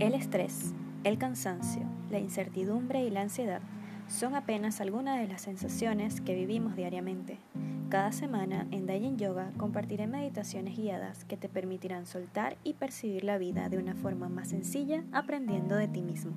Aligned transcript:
El 0.00 0.14
estrés, 0.14 0.74
el 1.04 1.18
cansancio, 1.18 1.82
la 2.10 2.18
incertidumbre 2.18 3.04
y 3.04 3.10
la 3.10 3.20
ansiedad 3.20 3.60
son 4.08 4.34
apenas 4.34 4.80
algunas 4.80 5.20
de 5.20 5.28
las 5.28 5.42
sensaciones 5.42 6.20
que 6.20 6.34
vivimos 6.34 6.74
diariamente. 6.74 7.38
Cada 7.90 8.10
semana 8.10 8.66
en 8.72 8.86
Dayin 8.86 9.18
Yoga 9.18 9.52
compartiré 9.56 10.08
meditaciones 10.08 10.76
guiadas 10.76 11.24
que 11.24 11.36
te 11.36 11.48
permitirán 11.48 12.06
soltar 12.06 12.56
y 12.64 12.74
percibir 12.74 13.22
la 13.22 13.38
vida 13.38 13.68
de 13.68 13.78
una 13.78 13.94
forma 13.94 14.28
más 14.28 14.48
sencilla 14.48 15.04
aprendiendo 15.12 15.76
de 15.76 15.86
ti 15.86 16.02
mismo. 16.02 16.32